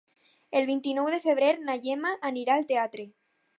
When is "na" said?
1.67-1.77